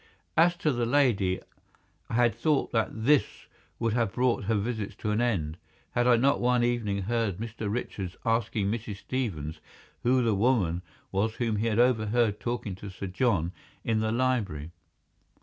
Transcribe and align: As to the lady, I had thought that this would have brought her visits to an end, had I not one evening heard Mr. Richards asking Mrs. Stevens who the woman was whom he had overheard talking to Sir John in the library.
As 0.35 0.55
to 0.57 0.71
the 0.73 0.87
lady, 0.87 1.39
I 2.09 2.15
had 2.15 2.33
thought 2.33 2.71
that 2.71 2.89
this 2.91 3.45
would 3.77 3.93
have 3.93 4.13
brought 4.13 4.45
her 4.45 4.55
visits 4.55 4.95
to 4.95 5.11
an 5.11 5.21
end, 5.21 5.57
had 5.91 6.07
I 6.07 6.15
not 6.15 6.41
one 6.41 6.63
evening 6.63 7.03
heard 7.03 7.37
Mr. 7.37 7.71
Richards 7.71 8.17
asking 8.25 8.71
Mrs. 8.71 8.95
Stevens 8.97 9.59
who 10.01 10.23
the 10.23 10.33
woman 10.33 10.81
was 11.11 11.35
whom 11.35 11.57
he 11.57 11.67
had 11.67 11.77
overheard 11.77 12.39
talking 12.39 12.73
to 12.77 12.89
Sir 12.89 13.05
John 13.05 13.51
in 13.83 13.99
the 13.99 14.11
library. 14.11 14.71